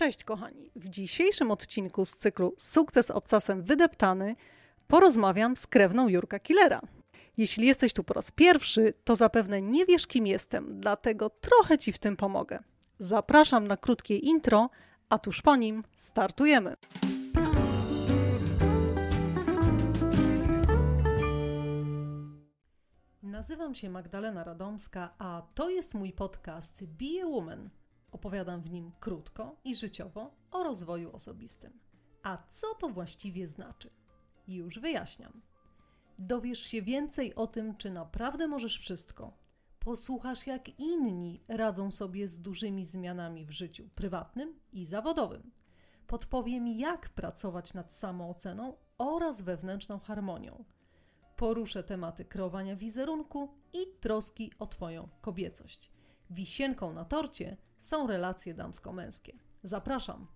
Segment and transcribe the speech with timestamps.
[0.00, 0.70] Cześć kochani.
[0.76, 4.36] W dzisiejszym odcinku z cyklu Sukces obcasem wydeptany
[4.88, 6.80] porozmawiam z krewną Jurka Killera.
[7.36, 11.92] Jeśli jesteś tu po raz pierwszy, to zapewne nie wiesz kim jestem, dlatego trochę ci
[11.92, 12.58] w tym pomogę.
[12.98, 14.70] Zapraszam na krótkie intro,
[15.08, 16.76] a tuż po nim startujemy.
[23.22, 27.70] Nazywam się Magdalena Radomska, a to jest mój podcast Be a Woman.
[28.12, 31.78] Opowiadam w nim krótko i życiowo o rozwoju osobistym.
[32.22, 33.90] A co to właściwie znaczy?
[34.48, 35.42] Już wyjaśniam.
[36.18, 39.32] Dowiesz się więcej o tym, czy naprawdę możesz wszystko.
[39.78, 45.50] Posłuchasz, jak inni radzą sobie z dużymi zmianami w życiu prywatnym i zawodowym.
[46.06, 50.64] Podpowiem, jak pracować nad samooceną oraz wewnętrzną harmonią.
[51.36, 55.90] Poruszę tematy kreowania wizerunku i troski o Twoją kobiecość.
[56.30, 59.32] Wisienką na torcie są relacje damsko-męskie.
[59.62, 60.26] Zapraszam!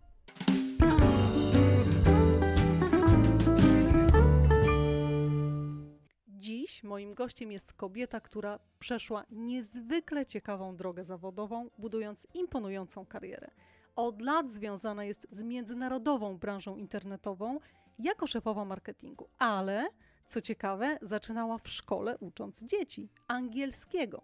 [6.28, 13.50] Dziś moim gościem jest kobieta, która przeszła niezwykle ciekawą drogę zawodową, budując imponującą karierę.
[13.96, 17.60] Od lat związana jest z międzynarodową branżą internetową
[17.98, 19.88] jako szefowa marketingu, ale
[20.26, 24.22] co ciekawe, zaczynała w szkole ucząc dzieci angielskiego.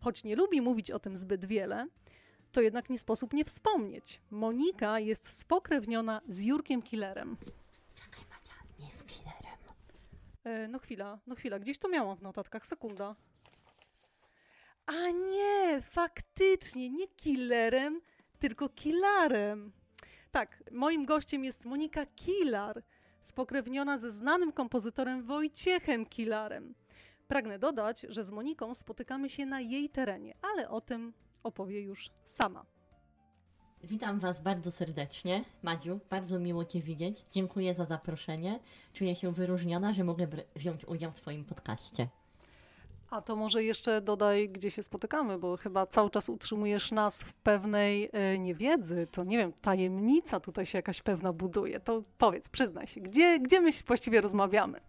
[0.00, 1.86] Choć nie lubi mówić o tym zbyt wiele,
[2.54, 4.20] to jednak nie sposób nie wspomnieć.
[4.30, 7.36] Monika jest spokrewniona z Jurkiem Killerem.
[7.94, 9.58] Czekaj, Macia, nie z killerem.
[10.44, 13.16] E, no chwila, no chwila, gdzieś to miałam w notatkach, sekunda.
[14.86, 18.00] A nie, faktycznie, nie killerem,
[18.38, 19.72] tylko killarem.
[20.30, 22.82] Tak, moim gościem jest Monika Kilar,
[23.20, 26.74] spokrewniona ze znanym kompozytorem Wojciechem Kilarem.
[27.28, 31.12] Pragnę dodać, że z Moniką spotykamy się na jej terenie, ale o tym
[31.44, 32.64] opowie już sama.
[33.82, 35.44] Witam Was bardzo serdecznie.
[35.62, 37.24] Madziu, bardzo miło Cię widzieć.
[37.30, 38.60] Dziękuję za zaproszenie.
[38.92, 42.08] Czuję się wyróżniona, że mogę wziąć udział w Twoim podcaście.
[43.10, 47.32] A to może jeszcze dodaj, gdzie się spotykamy, bo chyba cały czas utrzymujesz nas w
[47.32, 49.06] pewnej e, niewiedzy.
[49.10, 51.80] To nie wiem, tajemnica tutaj się jakaś pewna buduje.
[51.80, 54.80] To powiedz, przyznaj się, gdzie, gdzie my właściwie rozmawiamy?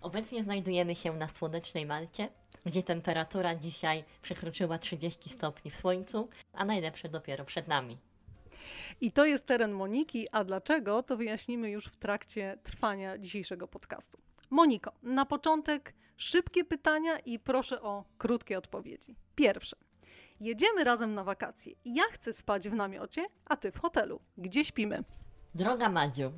[0.00, 2.28] Obecnie znajdujemy się na słonecznej Malcie,
[2.66, 7.98] gdzie temperatura dzisiaj przekroczyła 30 stopni w słońcu, a najlepsze dopiero przed nami.
[9.00, 14.18] I to jest teren Moniki, a dlaczego, to wyjaśnimy już w trakcie trwania dzisiejszego podcastu.
[14.50, 19.16] Moniko, na początek szybkie pytania i proszę o krótkie odpowiedzi.
[19.34, 19.76] Pierwsze.
[20.40, 21.72] Jedziemy razem na wakacje.
[21.84, 24.20] Ja chcę spać w namiocie, a ty w hotelu.
[24.38, 25.04] Gdzie śpimy?
[25.54, 26.32] Droga Madziu,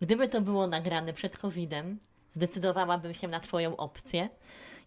[0.00, 1.98] gdyby to było nagrane przed COVID-em,
[2.32, 4.28] zdecydowałabym się na Twoją opcję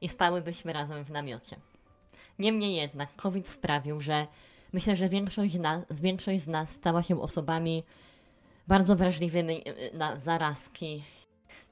[0.02, 1.56] i spałybyśmy razem w namiocie.
[2.40, 4.28] Niemniej jednak COVID sprawił, że
[4.74, 5.58] myślę, że większość,
[5.92, 7.84] większość z nas stała się osobami
[8.68, 11.04] bardzo wrażliwymi y, na zarazki.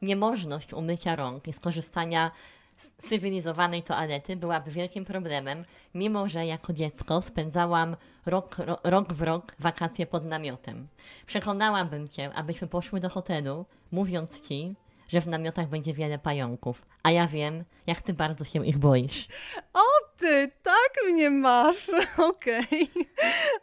[0.01, 2.31] Niemożność umycia rąk i skorzystania
[2.77, 9.21] z cywilizowanej toalety byłaby wielkim problemem, mimo że jako dziecko spędzałam rok, ro, rok w
[9.21, 10.87] rok wakacje pod namiotem.
[11.25, 14.75] Przekonałabym cię, abyśmy poszły do hotelu, mówiąc ci,
[15.09, 16.81] że w namiotach będzie wiele pająków.
[17.03, 19.27] A ja wiem, jak ty bardzo się ich boisz.
[19.73, 19.83] O
[20.17, 21.91] ty, tak mnie masz.
[22.29, 22.89] Okej,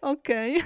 [0.01, 0.63] okej.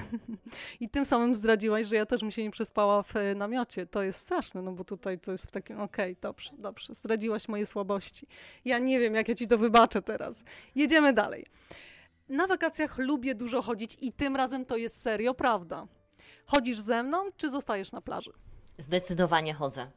[0.79, 3.85] I tym samym zdradziłaś, że ja też mi się nie przespała w e, namiocie.
[3.85, 6.95] To jest straszne, no bo tutaj to jest w takim, okej, dobrze, dobrze.
[6.95, 8.27] Zdradziłaś moje słabości.
[8.65, 10.43] Ja nie wiem, jak ja ci to wybaczę teraz.
[10.75, 11.45] Jedziemy dalej.
[12.29, 15.87] Na wakacjach lubię dużo chodzić i tym razem to jest serio prawda.
[16.45, 18.31] Chodzisz ze mną, czy zostajesz na plaży?
[18.77, 19.91] Zdecydowanie chodzę.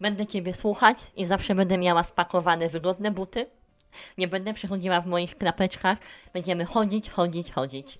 [0.00, 3.50] Będę ciebie słuchać i zawsze będę miała spakowane wygodne buty.
[4.18, 5.98] Nie będę przechodziła w moich klapeczkach.
[6.32, 7.98] Będziemy chodzić, chodzić, chodzić.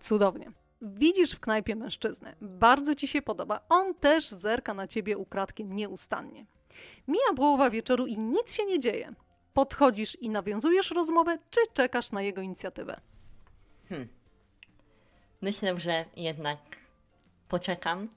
[0.00, 0.52] Cudownie.
[0.82, 2.36] Widzisz w knajpie mężczyznę.
[2.40, 3.60] Bardzo ci się podoba.
[3.68, 6.46] On też zerka na ciebie ukradkiem nieustannie.
[7.08, 9.14] Mija połowa wieczoru i nic się nie dzieje.
[9.52, 13.00] Podchodzisz i nawiązujesz rozmowę, czy czekasz na jego inicjatywę?
[15.40, 16.58] Myślę, że jednak
[17.48, 18.08] poczekam.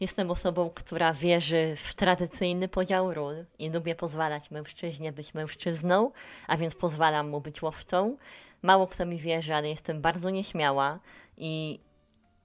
[0.00, 6.10] Jestem osobą, która wierzy w tradycyjny podział ról i lubię pozwalać mężczyźnie być mężczyzną,
[6.46, 8.16] a więc pozwalam mu być łowcą.
[8.62, 10.98] Mało kto mi wierzy, ale jestem bardzo nieśmiała
[11.36, 11.80] i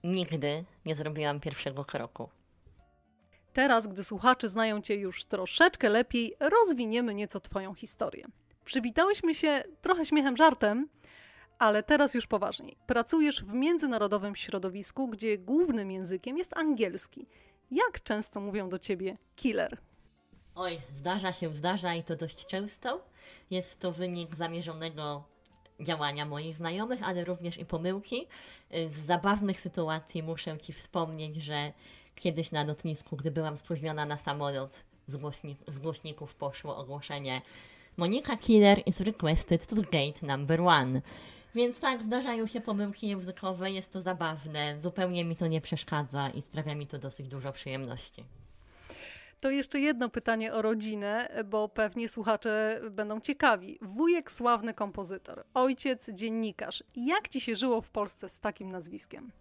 [0.04, 2.30] nigdy nie zrobiłam pierwszego kroku.
[3.54, 8.28] Teraz, gdy słuchacze znają cię już troszeczkę lepiej, rozwiniemy nieco twoją historię.
[8.66, 10.90] Przywitałyśmy się trochę śmiechem, żartem,
[11.60, 12.78] ale teraz już poważniej.
[12.88, 17.28] Pracujesz w międzynarodowym środowisku, gdzie głównym językiem jest angielski.
[17.72, 19.78] Jak często mówią do ciebie killer?
[20.56, 23.06] Oj, zdarza się, zdarza i to dość często.
[23.52, 25.24] Jest to wynik zamierzonego
[25.80, 28.28] działania moich znajomych, ale również i pomyłki.
[28.88, 31.74] Z zabawnych sytuacji muszę Ci wspomnieć, że
[32.16, 37.42] kiedyś na lotnisku, gdy byłam spóźniona na samolot, z, głośnik, z głośników poszło ogłoszenie
[37.98, 41.02] Monika Killer is requested to gate number one.
[41.56, 46.42] Więc tak, zdarzają się pomyłki językowe, jest to zabawne, zupełnie mi to nie przeszkadza i
[46.42, 48.26] sprawia mi to dosyć dużo przyjemności.
[49.42, 53.78] To jeszcze jedno pytanie o rodzinę, bo pewnie słuchacze będą ciekawi.
[53.82, 56.84] Wujek sławny kompozytor, ojciec dziennikarz.
[56.96, 59.32] Jak ci się żyło w Polsce z takim nazwiskiem?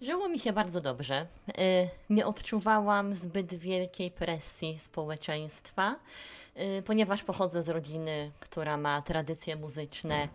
[0.00, 1.26] Żyło mi się bardzo dobrze.
[1.48, 5.96] Y, nie odczuwałam zbyt wielkiej presji społeczeństwa,
[6.78, 10.28] y, ponieważ pochodzę z rodziny, która ma tradycje muzyczne.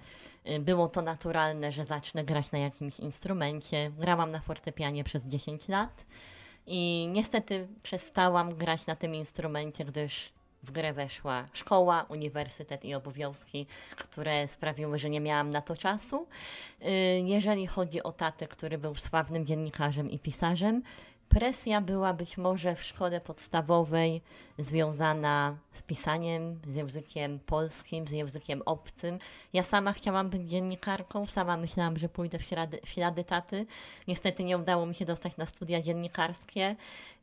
[0.50, 3.92] Y, było to naturalne, że zacznę grać na jakimś instrumencie.
[3.98, 6.06] Grałam na fortepianie przez 10 lat
[6.68, 10.35] i niestety przestałam grać na tym instrumencie, gdyż
[10.66, 13.68] w grę weszła szkoła, uniwersytet i obowiązki,
[13.98, 16.28] które sprawiły, że nie miałam na to czasu.
[16.82, 16.86] Y,
[17.26, 20.82] jeżeli chodzi o tatę, który był sławnym dziennikarzem i pisarzem,
[21.30, 24.22] presja była być może w szkole podstawowej
[24.60, 29.20] związana z pisaniem, z językiem polskim, z językiem obcym.
[29.54, 33.66] Ja sama chciałam być dziennikarką, sama myślałam, że pójdę w ślady, w ślady taty.
[34.08, 36.76] Niestety nie udało mi się dostać na studia dziennikarskie,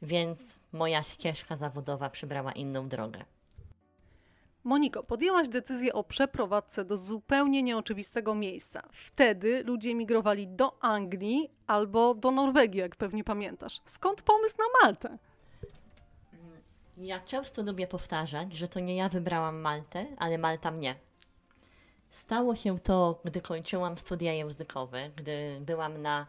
[0.03, 3.25] więc moja ścieżka zawodowa przybrała inną drogę.
[4.65, 8.83] Moniko, podjęłaś decyzję o przeprowadzce do zupełnie nieoczywistego miejsca.
[8.91, 13.81] Wtedy ludzie migrowali do Anglii albo do Norwegii, jak pewnie pamiętasz.
[13.85, 15.19] Skąd pomysł na Maltę?
[16.97, 20.95] Ja często lubię powtarzać, że to nie ja wybrałam Maltę, ale Malta mnie.
[22.11, 26.27] Stało się to, gdy kończyłam studia językowe, gdy byłam na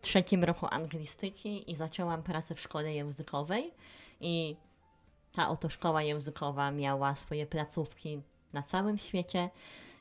[0.00, 3.74] trzecim roku anglistyki i zaczęłam pracę w szkole językowej
[4.20, 4.56] i
[5.32, 9.50] ta oto szkoła językowa miała swoje placówki na całym świecie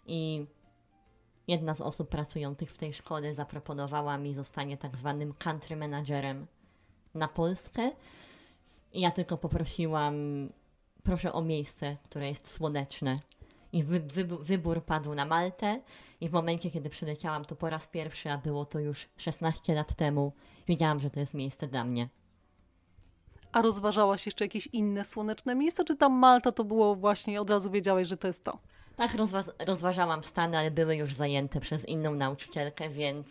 [0.06, 0.46] i
[1.48, 6.48] jedna z osób pracujących w tej szkole zaproponowała mi zostanie tak zwanym country managerem
[7.14, 7.92] na Polskę.
[8.94, 10.16] I ja tylko poprosiłam,
[11.04, 13.14] proszę o miejsce, które jest słoneczne.
[13.74, 15.82] I wy, wy, wybór padł na Maltę.
[16.22, 19.96] I w momencie, kiedy przyleciałam tu po raz pierwszy, a było to już 16 lat
[19.96, 20.34] temu,
[20.68, 22.10] wiedziałam, że to jest miejsce dla mnie.
[23.52, 27.72] A rozważałaś jeszcze jakieś inne słoneczne miejsca, czy tam Malta to było właśnie, od razu
[27.72, 28.60] wiedziałeś, że to jest to?
[28.96, 33.28] Tak, rozwa rozważałam Stany, ale były już zajęte przez inną nauczycielkę, więc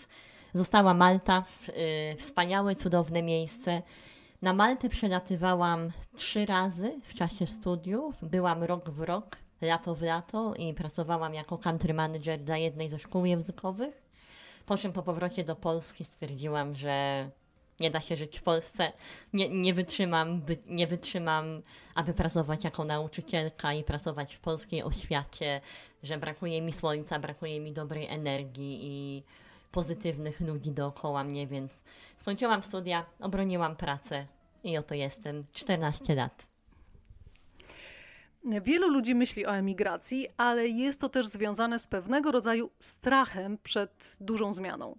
[0.55, 3.83] została Malta, yy, wspaniałe, cudowne miejsce.
[4.43, 8.19] Na Maltę przelatywałam trzy razy w czasie studiów.
[8.23, 12.99] Byłam rok w rok, lato w lato i pracowałam jako country manager dla jednej ze
[12.99, 14.03] szkół językowych.
[14.67, 17.31] Po czym po powrocie do Polski stwierdziłam, że
[17.81, 18.93] nie da się żyć w Polsce.
[19.33, 21.63] Nie, nie, wytrzymam, by, nie wytrzymam,
[21.95, 25.61] aby pracować jako nauczycielka i pracować w polskiej oświacie,
[26.03, 29.23] że brakuje mi słońca, brakuje mi dobrej energii i
[29.73, 31.85] pozytywnych ludzi dookoła mnie, więc
[32.17, 34.27] skończyłam studia, obroniłam pracę
[34.65, 36.47] i oto jestem 14 lat.
[38.63, 44.17] Wielu ludzi myśli o emigracji, ale jest to też związane z pewnego rodzaju strachem przed
[44.21, 44.97] dużą zmianą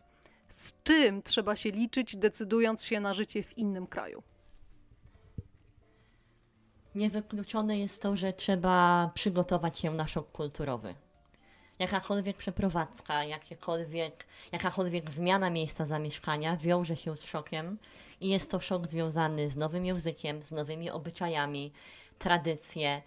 [0.52, 4.24] z czym trzeba się liczyć, decydując się na życie w innym kraju?
[6.96, 10.96] Niewykluczone jest to, że trzeba przygotować się na szok kulturowy.
[11.80, 17.78] Jakakolwiek przeprowadzka, jakiekolwiek, jakakolwiek zmiana miejsca zamieszkania wiąże się z szokiem
[18.22, 21.72] i jest to szok związany z nowym językiem, z nowymi obyczajami,
[22.20, 23.02] tradycje.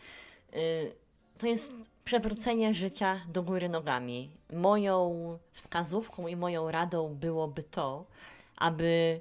[0.52, 1.03] Yy,
[1.38, 1.72] to jest
[2.04, 4.30] przewrócenie życia do góry nogami.
[4.52, 8.04] Moją wskazówką i moją radą byłoby to,
[8.56, 9.20] aby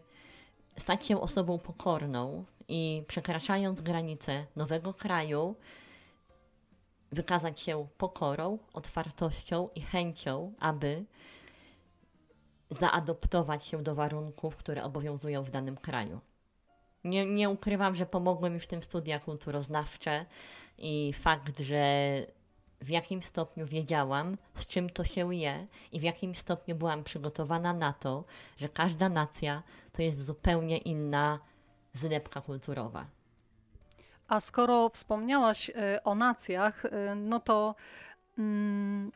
[0.78, 5.56] stać się osobą pokorną i przekraczając granice nowego kraju,
[7.12, 11.06] wykazać się pokorą, otwartością i chęcią, aby
[12.70, 16.20] zaadoptować się do warunków, które obowiązują w danym kraju.
[17.04, 20.26] Nie, nie ukrywam, że pomogły mi w tym studia kulturoznawcze
[20.78, 22.16] i fakt, że
[22.82, 27.74] w jakim stopniu wiedziałam, z czym to się je i w jakim stopniu byłam przygotowana
[27.74, 28.24] na to,
[28.58, 31.40] że każda nacja to jest zupełnie inna
[31.94, 33.06] zlepka kulturowa.
[34.28, 37.76] A skoro wspomniałaś y, o nacjach, y, no to
[38.38, 39.12] mm,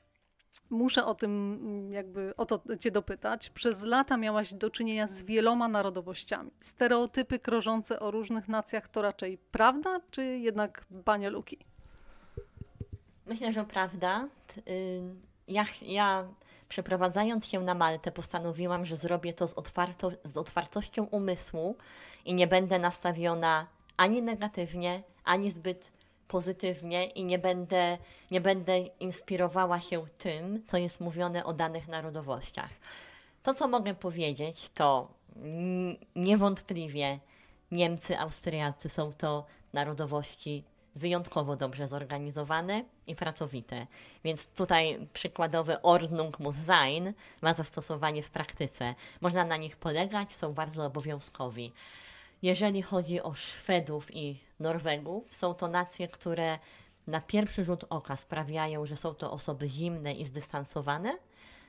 [0.70, 1.60] muszę o tym
[1.92, 3.50] jakby o to cię dopytać.
[3.50, 6.52] Przez lata miałaś do czynienia z wieloma narodowościami.
[6.60, 11.58] Stereotypy krążące o różnych nacjach to raczej prawda, czy jednak bania luki?
[13.26, 14.28] Myślę, że prawda.
[14.68, 15.02] Y,
[15.48, 16.28] ja, ja
[16.70, 21.76] przeprowadzając się na Maltę postanowiłam, że zrobię to z, otwarto, z otwartością umysłu
[22.26, 25.92] i nie będę nastawiona ani negatywnie, ani zbyt
[26.28, 27.98] pozytywnie i nie będę,
[28.32, 32.70] nie będę inspirowała się tym, co jest mówione o danych narodowościach.
[33.44, 35.08] To, co mogę powiedzieć, to
[36.16, 37.20] niewątpliwie
[37.72, 40.64] Niemcy, Austriacy są to narodowości
[40.96, 43.88] wyjątkowo dobrze zorganizowane i pracowite.
[44.24, 48.96] Więc tutaj przykładowy Ordnung muss sein ma zastosowanie w praktyce.
[49.22, 51.74] Można na nich polegać, są bardzo obowiązkowi.
[52.42, 56.60] Jeżeli chodzi o Szwedów i Norwegów, są to nacje, które
[57.08, 61.18] na pierwszy rzut oka sprawiają, że są to osoby zimne i zdystansowane,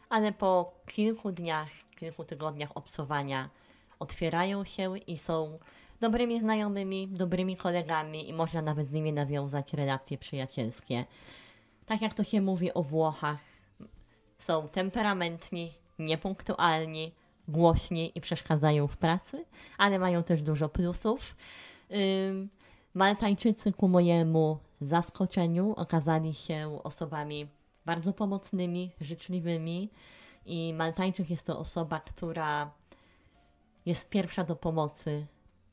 [0.08, 3.50] ale po kilku dniach, kilku tygodniach obcowania
[3.98, 5.58] otwierają się i są
[6.00, 11.04] dobrymi znajomymi, dobrymi kolegami i można nawet z nimi nawiązać relacje przyjacielskie.
[11.86, 13.38] Tak jak to się mówi o Włochach,
[14.38, 17.14] są temperamentni, niepunktualni,
[17.48, 19.44] głośni i przeszkadzają w pracy,
[19.78, 21.36] ale mają też dużo plusów.
[22.94, 27.48] Maltańczycy ku mojemu zaskoczeniu okazali się osobami
[27.86, 29.90] bardzo pomocnymi, życzliwymi
[30.46, 32.70] i Maltańczyk jest to osoba, która
[33.86, 35.26] jest pierwsza do pomocy,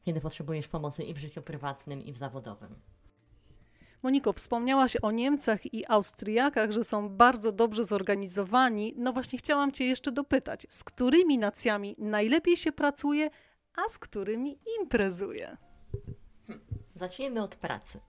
[0.05, 2.75] kiedy potrzebujesz pomocy i w życiu prywatnym, i w zawodowym.
[4.05, 8.93] Moniko, wspomniałaś o Niemcach i Austriakach, że są bardzo dobrze zorganizowani.
[8.97, 13.29] No właśnie chciałam Cię jeszcze dopytać, z którymi nacjami najlepiej się pracuje,
[13.75, 15.57] a z którymi imprezuje?
[16.95, 17.99] Zacznijmy od pracy.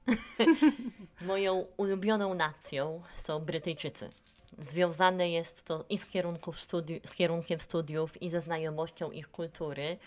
[1.21, 4.09] Moją ulubioną nacją są Brytyjczycy.
[4.59, 9.99] Związane jest to i z, studi- z kierunkiem studiów, i ze znajomością ich kultury.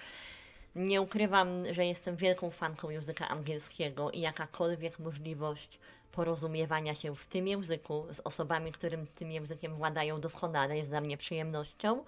[0.75, 5.79] Nie ukrywam, że jestem wielką fanką języka angielskiego i jakakolwiek możliwość
[6.11, 11.17] porozumiewania się w tym języku z osobami, którym tym językiem władają doskonale, jest dla mnie
[11.17, 12.03] przyjemnością.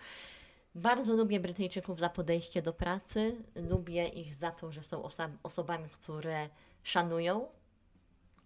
[0.76, 3.36] Bardzo lubię Brytyjczyków za podejście do pracy.
[3.56, 6.50] Lubię ich za to, że są oso osobami, które
[6.84, 7.48] szanują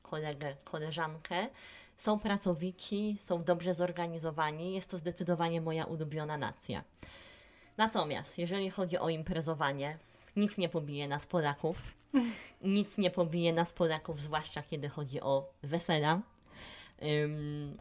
[0.01, 1.47] kolegę, koleżankę.
[1.97, 4.73] Są pracowici, są dobrze zorganizowani.
[4.73, 6.83] Jest to zdecydowanie moja ulubiona nacja.
[7.77, 9.97] Natomiast jeżeli chodzi o imprezowanie,
[10.35, 11.93] nic nie pobije nas Polaków.
[12.61, 16.21] Nic nie pobije nas Polaków, zwłaszcza kiedy chodzi o wesela.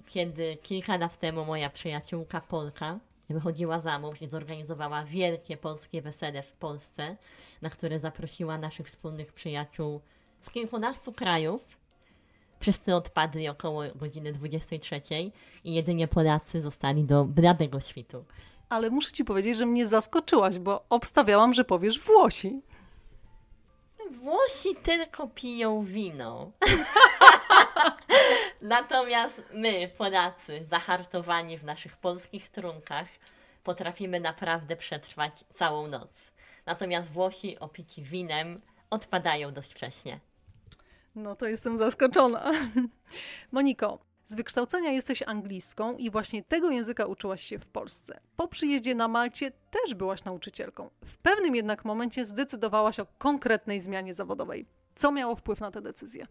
[0.06, 2.98] Kiedy kilka lat temu moja przyjaciółka Polka
[3.30, 7.16] wychodziła za mąż i zorganizowała wielkie polskie wesele w Polsce,
[7.62, 10.00] na które zaprosiła naszych wspólnych przyjaciół
[10.42, 11.78] z kilkunastu krajów.
[12.60, 15.00] Wszyscy odpadli około godziny 23
[15.64, 18.24] i jedynie Polacy zostali do bladego świtu
[18.68, 22.62] ale muszę ci powiedzieć, że mnie zaskoczyłaś, bo obstawiałam, że powiesz Włosi.
[24.10, 26.52] Włosi tylko piją wino.
[28.62, 33.06] Natomiast my, Polacy, zahartowani w naszych polskich trunkach,
[33.64, 36.32] potrafimy naprawdę przetrwać całą noc.
[36.66, 40.20] Natomiast Włosi opici winem odpadają dość wcześnie.
[41.14, 42.52] No to jestem zaskoczona.
[43.52, 48.20] Moniko, z wykształcenia jesteś anglistką i właśnie tego języka uczyłaś się w Polsce.
[48.36, 50.90] Po przyjeździe na Malcie też byłaś nauczycielką.
[51.04, 54.66] W pewnym jednak momencie zdecydowałaś o konkretnej zmianie zawodowej.
[54.94, 56.26] Co miało wpływ na tę decyzję?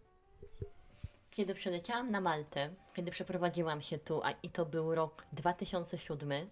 [1.30, 6.48] Kiedy przyleciałam na Maltę, kiedy przeprowadziłam się tu, a i to był rok 2007,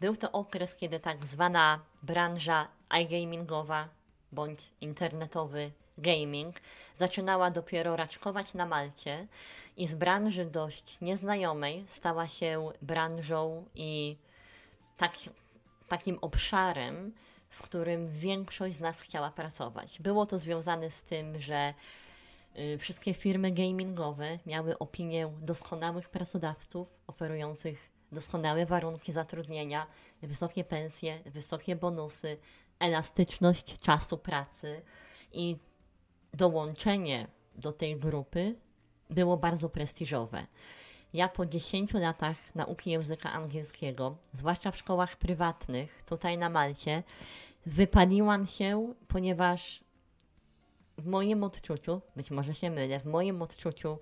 [0.00, 2.68] był to okres, kiedy tak zwana branża
[3.00, 3.88] iGamingowa
[4.32, 6.60] bądź internetowy gaming
[6.98, 9.26] zaczynała dopiero raczkować na Malcie
[9.76, 14.16] i z branży dość nieznajomej stała się branżą i
[14.96, 15.12] tak,
[15.88, 17.12] takim obszarem,
[17.48, 20.00] w którym większość z nas chciała pracować.
[20.00, 21.74] Było to związane z tym, że
[22.58, 29.86] y, wszystkie firmy gamingowe miały opinię doskonałych pracodawców oferujących doskonałe warunki zatrudnienia,
[30.22, 32.38] wysokie pensje, wysokie bonusy,
[32.78, 34.82] elastyczność czasu pracy
[35.32, 35.56] i
[36.34, 38.54] dołączenie do tej grupy
[39.10, 40.46] było bardzo prestiżowe.
[41.12, 47.02] Ja po 10 latach nauki języka angielskiego, zwłaszcza w szkołach prywatnych, tutaj na Malcie,
[47.66, 49.84] wypaliłam się, ponieważ
[50.98, 53.98] w moim odczuciu, być może się mylę, w moim odczuciu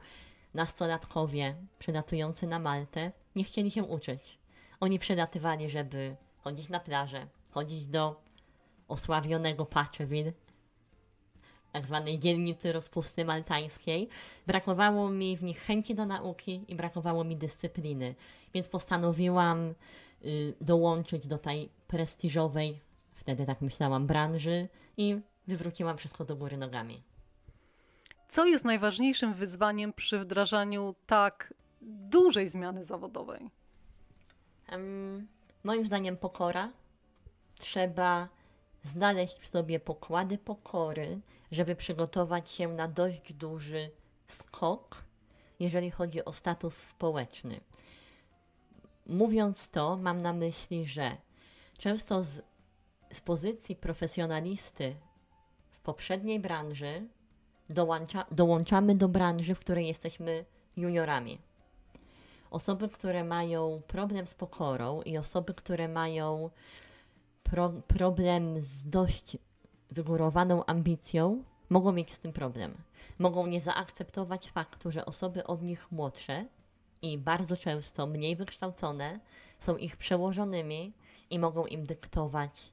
[0.55, 4.39] nastolatkowie przylatujący na Maltę nie chcieli się uczyć.
[4.81, 8.23] Oni przylatywali, żeby chodzić na plażę, chodzić do
[8.89, 10.33] osławionego Patcheville,
[11.73, 14.09] tak zwanej dzielnicy rozpusty maltańskiej.
[14.47, 18.15] Brakowało mi w nich chęci do nauki i brakowało mi dyscypliny,
[18.55, 19.75] więc postanowiłam
[20.25, 22.81] y, dołączyć do tej prestiżowej,
[23.15, 27.03] wtedy tak myślałam, branży i wywróciłam wszystko do góry nogami.
[28.29, 33.51] Co jest najważniejszym wyzwaniem przy wdrażaniu tak dużej zmiany zawodowej?
[34.73, 35.29] Um,
[35.65, 36.73] moim zdaniem pokora.
[37.55, 38.29] Trzeba
[38.83, 41.21] znaleźć w sobie pokłady pokory,
[41.53, 43.91] żeby przygotować się na dość duży
[44.27, 45.05] skok,
[45.61, 47.61] jeżeli chodzi o status społeczny.
[49.07, 51.17] Mówiąc to, mam na myśli, że
[51.79, 52.43] często z,
[53.13, 54.97] z pozycji profesjonalisty
[55.71, 57.09] w poprzedniej branży
[57.69, 60.45] dołącza, dołączamy do branży, w której jesteśmy
[60.77, 61.39] juniorami.
[62.51, 66.51] Osoby, które mają problem z pokorą i osoby, które mają
[67.43, 69.37] pro, problem z dość
[69.93, 72.75] wygórowaną ambicją, mogą mieć z tym problem.
[73.19, 76.47] Mogą nie zaakceptować faktu, że osoby od nich młodsze
[77.03, 79.21] i bardzo często mniej wykształcone
[79.59, 80.93] są ich przełożonymi
[81.31, 82.73] i mogą im dyktować,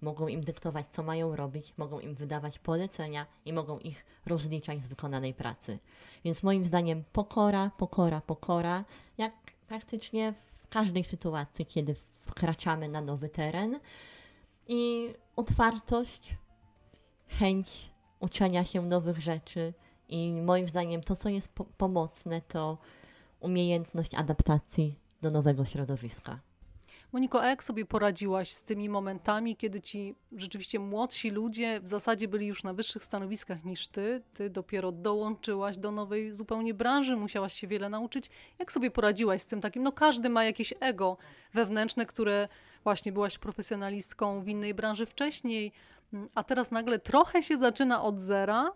[0.00, 4.88] mogą im dyktować, co mają robić, mogą im wydawać polecenia i mogą ich rozliczać z
[4.88, 5.78] wykonanej pracy.
[6.24, 8.84] Więc moim zdaniem pokora, pokora, pokora,
[9.18, 9.32] jak
[9.68, 13.80] praktycznie w każdej sytuacji, kiedy wkraczamy na nowy teren
[14.68, 16.36] i otwartość,
[17.28, 19.74] chęć uczenia się nowych rzeczy
[20.08, 22.78] i moim zdaniem to, co jest po pomocne, to
[23.40, 26.40] umiejętność adaptacji do nowego środowiska.
[27.12, 32.28] Moniko, a jak sobie poradziłaś z tymi momentami, kiedy ci rzeczywiście młodsi ludzie w zasadzie
[32.28, 34.22] byli już na wyższych stanowiskach niż ty?
[34.34, 38.30] Ty dopiero dołączyłaś do nowej zupełnie branży, musiałaś się wiele nauczyć.
[38.58, 39.82] Jak sobie poradziłaś z tym takim?
[39.82, 41.16] No każdy ma jakieś ego
[41.54, 42.48] wewnętrzne, które
[42.84, 45.72] właśnie byłaś profesjonalistką w innej branży wcześniej,
[46.34, 48.72] a teraz nagle trochę się zaczyna od zera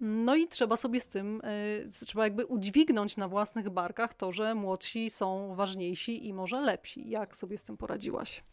[0.00, 4.54] no i trzeba sobie z tym, y, trzeba jakby udźwignąć na własnych barkach to, że
[4.54, 7.10] młodsi są ważniejsi i może lepsi.
[7.10, 8.44] Jak sobie z tym poradziłaś?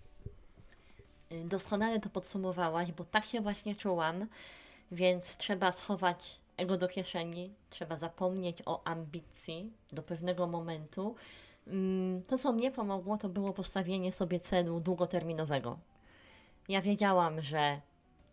[1.31, 4.27] Y, doskonale to podsumowałaś, bo tak się właśnie czułam,
[4.91, 11.15] więc trzeba schować ego do kieszeni, trzeba zapomnieć o ambicji do pewnego momentu.
[11.71, 15.79] Mm, to, co mnie pomogło, to było postawienie sobie celu długoterminowego.
[16.69, 17.81] Ja wiedziałam, że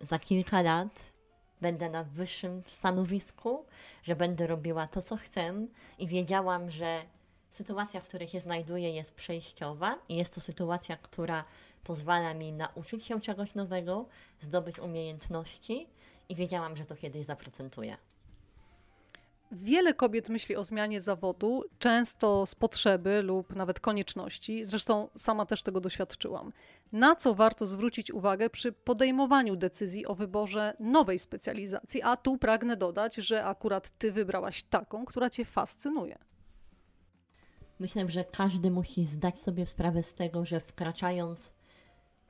[0.00, 1.12] za kilka lat
[1.60, 3.64] będę na wyższym stanowisku,
[4.02, 5.66] że będę robiła to, co chcę
[5.98, 7.02] i wiedziałam, że
[7.50, 11.44] sytuacja, w której się znajduję, jest przejściowa i jest to sytuacja, która
[11.84, 14.06] pozwala mi nauczyć się czegoś nowego,
[14.40, 15.86] zdobyć umiejętności
[16.28, 17.96] i wiedziałam, że to kiedyś zaprocentuje.
[19.52, 24.64] Wiele kobiet myśli o zmianie zawodu, często z potrzeby lub nawet konieczności.
[24.64, 26.52] Zresztą sama też tego doświadczyłam.
[26.92, 32.02] Na co warto zwrócić uwagę przy podejmowaniu decyzji o wyborze nowej specjalizacji?
[32.02, 36.18] A tu pragnę dodać, że akurat ty wybrałaś taką, która cię fascynuje.
[37.78, 41.50] Myślę, że każdy musi zdać sobie sprawę z tego, że wkraczając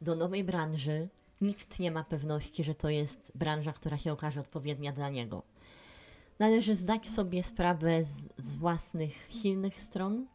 [0.01, 1.09] do nowej branży,
[1.41, 5.43] nikt nie ma pewności, że to jest branża, która się okaże odpowiednia dla niego
[6.39, 10.27] należy zdać sobie sprawę z, z własnych silnych stron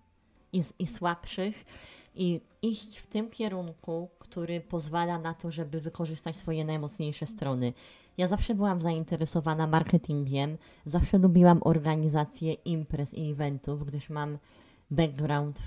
[0.54, 1.66] i, i słabszych
[2.16, 7.74] i iść w tym kierunku, który pozwala na to, żeby wykorzystać swoje najmocniejsze strony.
[8.18, 14.38] Ja zawsze byłam zainteresowana marketingiem, zawsze lubiłam organizację imprez i eventów, gdyż mam
[14.92, 15.60] background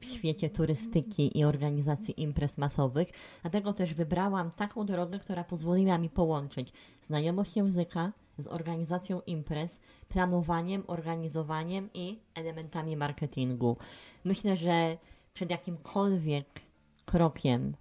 [0.00, 3.08] w świecie turystyki i organizacji imprez masowych,
[3.42, 10.84] dlatego też wybrałam taką drogę, która pozwoliła mi połączyć znajomość języka, z organizacją imprez, planowaniem,
[10.86, 13.76] organizowaniem i elementami marketingu.
[14.24, 14.96] Myślę, że
[15.34, 16.60] przed jakimkolwiek
[17.04, 17.76] krokiem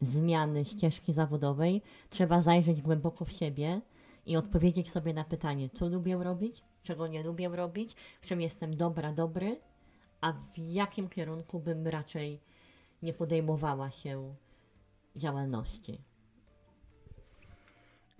[0.00, 3.80] zmiany ścieżki zawodowej trzeba zajrzeć głęboko w siebie
[4.26, 8.76] i odpowiedzieć sobie na pytanie, co lubię robić, czego nie lubię robić, w czym jestem
[8.76, 9.60] dobra, dobry,
[10.20, 12.40] a w jakim kierunku bym raczej
[13.02, 14.34] nie podejmowała się
[15.16, 16.07] działalności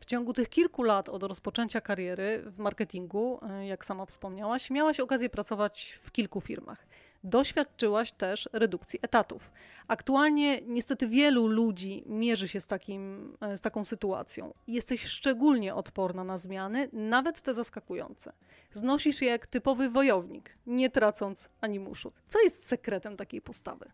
[0.09, 5.31] ciągu tych kilku lat od rozpoczęcia kariery w marketingu, e, jak sama wspomniałaś, miałaś okazję
[5.31, 6.87] pracować w kilku firmach.
[7.25, 9.51] Doświadczyłaś też redukcji etatów.
[9.89, 14.55] Aktualnie niestety wielu ludzi mierzy się z, takim, e, z taką sytuacją.
[14.67, 18.33] Jesteś szczególnie odporna na zmiany, nawet te zaskakujące.
[18.71, 22.13] Znosisz je jak typowy wojownik, nie tracąc ani muszu.
[22.29, 23.91] Co jest sekretem takiej postawy?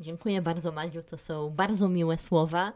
[0.00, 1.02] Dziękuję bardzo, Madziu.
[1.02, 2.72] To są bardzo miłe słowa.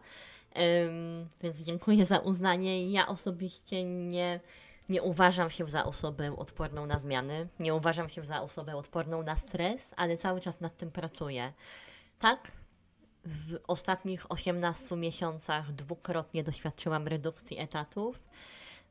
[1.41, 2.91] Więc dziękuję za uznanie.
[2.91, 4.41] Ja osobiście nie,
[4.89, 7.49] nie uważam się za osobę odporną na zmiany.
[7.61, 11.53] Nie uważam się za osobę odporną na stres, ale cały czas nad tym pracuję.
[12.19, 12.53] Tak,
[13.25, 18.21] w ostatnich 18 miesiącach dwukrotnie doświadczyłam redukcji etatów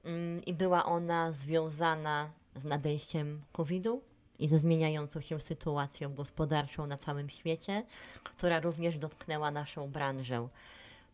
[0.05, 4.01] um, i była ona związana z nadejściem COVID-u
[4.39, 7.83] i ze zmieniającą się sytuacją gospodarczą na całym świecie,
[8.23, 10.47] która również dotknęła naszą branżę.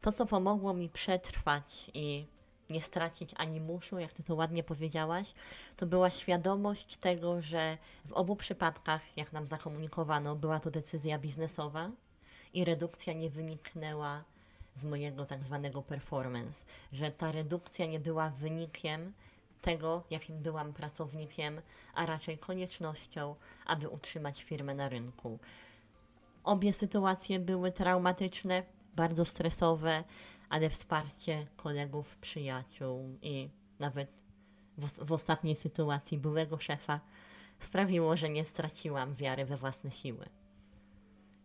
[0.03, 2.27] To, co pomogło mi przetrwać i
[2.69, 5.33] nie stracić ani muszu, jak ty to ładnie powiedziałaś,
[5.75, 11.91] to była świadomość tego, że w obu przypadkach, jak nam zakomunikowano, była to decyzja biznesowa
[12.53, 14.23] i redukcja nie wyniknęła
[14.75, 19.13] z mojego tak zwanego performance, że ta redukcja nie była wynikiem
[19.61, 21.61] tego, jakim byłam pracownikiem,
[21.93, 23.35] a raczej koniecznością,
[23.65, 25.39] aby utrzymać firmę na rynku.
[26.43, 28.63] Obie sytuacje były traumatyczne,
[28.95, 30.03] bardzo stresowe,
[30.49, 34.12] ale wsparcie kolegów, przyjaciół i nawet
[34.77, 36.99] w, w ostatniej sytuacji byłego szefa
[37.60, 40.25] sprawiło, że nie straciłam wiary we własne siły.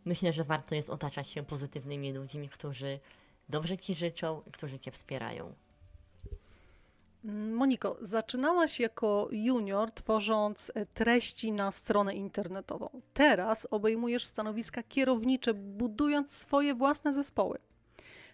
[0.05, 3.01] Myślę, że warto jest otaczać się pozytywnymi ludźmi, którzy
[3.49, 5.55] dobrze ci życzą którzy cię wspierają.
[7.25, 12.89] Moniko, zaczynałaś jako junior tworząc e, treści na stronę internetową.
[13.15, 17.59] Teraz obejmujesz stanowiska kierownicze, budując swoje własne zespoły.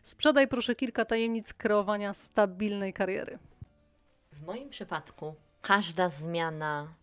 [0.02, 3.38] Sprzedaj proszę kilka tajemnic kreowania stabilnej kariery.
[4.32, 6.94] W moim przypadku każda zmiana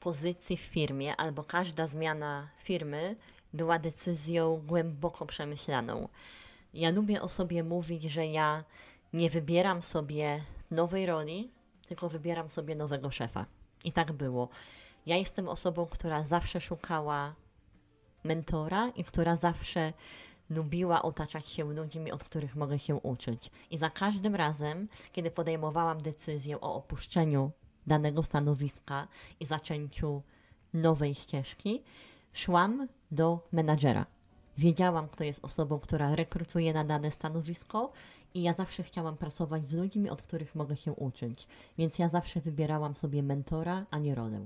[0.00, 3.16] pozycji w firmie albo każda zmiana firmy
[3.52, 6.08] była decyzją głęboko przemyślaną.
[6.74, 8.64] Ja lubię o sobie mówić, że ja
[9.12, 11.50] nie wybieram sobie nowej roli,
[11.86, 13.46] tylko wybieram sobie nowego szefa.
[13.84, 14.48] I tak było.
[15.06, 17.34] Ja jestem osobą, która zawsze szukała
[18.24, 19.92] mentora i która zawsze
[20.50, 23.50] lubiła otaczać się ludźmi, od których mogę się uczyć.
[23.70, 27.50] I za każdym razem, kiedy podejmowałam decyzję o opuszczeniu
[27.86, 29.08] danego stanowiska
[29.40, 30.22] i zaczęciu
[30.74, 31.82] nowej ścieżki,
[32.32, 34.06] szłam do menadżera.
[34.58, 37.92] Wiedziałam, kto jest osobą, która rekrutuje na dane stanowisko,
[38.34, 41.46] i ja zawsze chciałam pracować z ludźmi, od których mogę się uczyć.
[41.78, 44.40] Więc ja zawsze wybierałam sobie mentora, a nie rolę.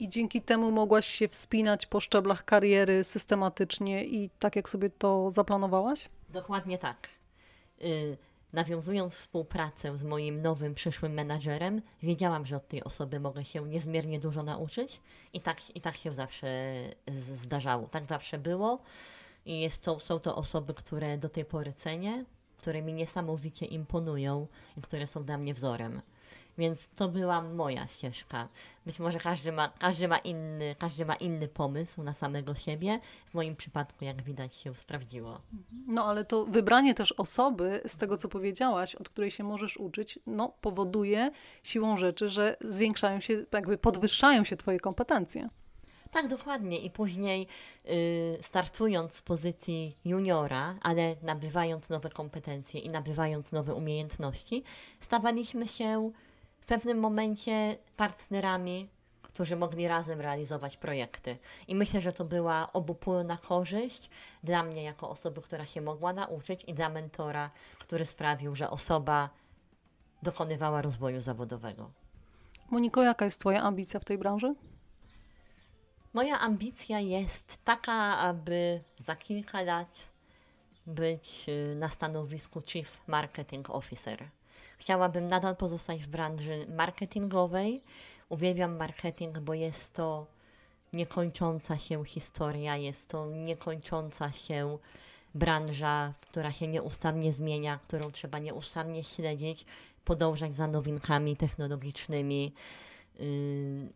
[0.00, 5.30] I dzięki temu mogłaś się wspinać po szczeblach kariery systematycznie i tak, jak sobie to
[5.30, 6.08] zaplanowałaś?
[6.28, 7.08] Dokładnie tak.
[7.82, 8.16] Y
[8.52, 14.18] nawiązując współpracę z moim nowym przyszłym menadżerem, wiedziałam, że od tej osoby mogę się niezmiernie
[14.18, 15.00] dużo nauczyć
[15.32, 16.74] i tak, i tak się zawsze
[17.34, 17.88] zdarzało.
[17.88, 18.78] Tak zawsze było
[19.46, 22.24] i jest, są, są to osoby, które do tej pory cenię,
[22.60, 24.46] które mi niesamowicie imponują
[24.76, 26.00] i które są dla mnie wzorem.
[26.58, 28.48] Więc to była moja ścieżka.
[28.86, 33.00] Być może każdy ma, każdy ma, inny, każdy ma inny pomysł na samego siebie.
[33.30, 35.40] W moim przypadku, jak widać, się sprawdziło.
[35.86, 40.18] No ale to wybranie też osoby, z tego co powiedziałaś, od której się możesz uczyć,
[40.26, 41.30] no powoduje
[41.62, 45.48] siłą rzeczy, że zwiększają się, jakby podwyższają się Twoje kompetencje.
[46.10, 46.78] Tak, dokładnie.
[46.78, 47.46] I później
[47.86, 54.64] y, startując z pozycji juniora, ale nabywając nowe kompetencje i nabywając nowe umiejętności,
[55.00, 56.12] stawaliśmy się
[56.60, 58.88] w pewnym momencie partnerami,
[59.22, 61.38] którzy mogli razem realizować projekty.
[61.68, 64.10] I myślę, że to była obopólna korzyść
[64.44, 69.30] dla mnie jako osoby, która się mogła nauczyć i dla mentora, który sprawił, że osoba
[70.22, 71.90] dokonywała rozwoju zawodowego.
[72.70, 74.54] Moniko, jaka jest Twoja ambicja w tej branży?
[76.12, 80.12] Moja ambicja jest taka, aby za kilka lat
[80.86, 84.28] być y, na stanowisku Chief Marketing Officer.
[84.78, 87.82] Chciałabym nadal pozostać w branży marketingowej.
[88.28, 90.26] Uwielbiam marketing, bo jest to
[90.92, 94.78] niekończąca się historia, jest to niekończąca się
[95.34, 99.64] branża, która się nieustannie zmienia, którą trzeba nieustannie śledzić,
[100.04, 102.54] podążać za nowinkami technologicznymi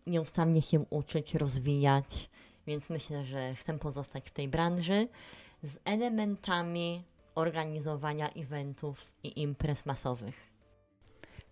[0.06, 2.30] nieustannie się uczyć, rozwijać,
[2.66, 5.08] więc myślę, że chcę pozostać w tej branży
[5.62, 10.54] z elementami organizowania eventów i imprez masowych.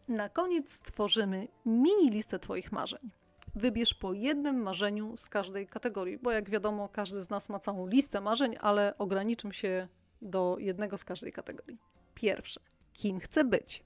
[0.09, 3.11] Na koniec stworzymy mini listę Twoich marzeń.
[3.55, 7.87] Wybierz po jednym marzeniu z każdej kategorii, bo jak wiadomo, każdy z nas ma całą
[7.87, 9.89] listę marzeń, ale ograniczmy się
[10.23, 11.79] do jednego z każdej kategorii.
[12.15, 12.61] Pierwsze,
[12.93, 13.85] kim chcę być?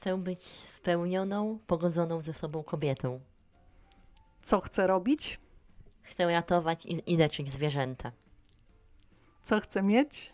[0.00, 3.20] Chcę być spełnioną, pogodzoną ze sobą kobietą.
[4.42, 5.40] Co chcę robić?
[6.02, 8.12] Chcę ratować i, i leczyć zwierzęta.
[9.42, 10.32] Co chcę mieć?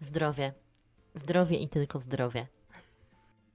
[0.00, 0.52] Zdrowie.
[1.14, 2.46] Zdrowie i tylko zdrowie.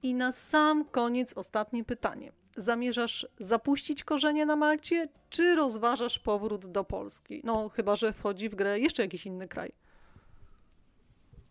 [0.02, 2.32] I na sam koniec ostatnie pytanie.
[2.56, 7.40] Zamierzasz zapuścić korzenie na Malcie, czy rozważasz powrót do Polski?
[7.44, 9.72] No, chyba że wchodzi w grę jeszcze jakiś inny kraj.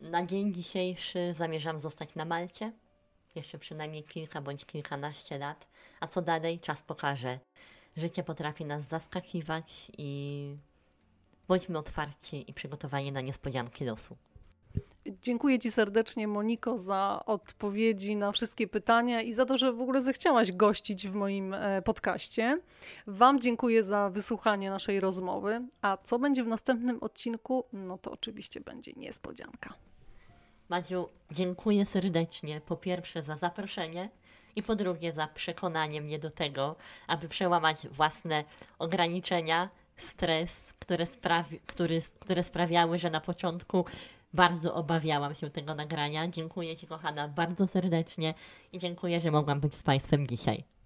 [0.02, 2.74] Na dzień dzisiejszy zamierzam zostać na Malcie
[3.38, 5.68] jeszcze przynajmniej kilka bądź kilkanaście lat,
[6.00, 7.40] a co dalej czas pokaże.
[7.98, 10.56] Życie potrafi nas zaskakiwać i
[11.48, 14.18] bądźmy otwarci i przygotowani na niespodzianki losu.
[15.22, 20.02] Dziękuję Ci serdecznie, Moniko, za odpowiedzi na wszystkie pytania i za to, że w ogóle
[20.02, 22.62] zechciałaś gościć w moim e, podcaście.
[23.08, 25.68] Wam dziękuję za wysłuchanie naszej rozmowy.
[25.82, 27.64] A co będzie w następnym odcinku?
[27.74, 29.74] No to oczywiście będzie niespodzianka.
[30.70, 34.10] Madziu, dziękuję serdecznie po pierwsze za zaproszenie
[34.56, 36.76] i po drugie za przekonanie mnie do tego,
[37.08, 38.44] aby przełamać własne
[38.80, 43.86] ograniczenia, stres, które, sprawi, który, które sprawiały, że na początku
[44.34, 46.28] Bardzo obawiałam się tego nagrania.
[46.28, 48.34] Dziękuję Ci, kochana, bardzo serdecznie
[48.74, 50.77] i dziękuję, że mogłam być z Państwem dzisiaj.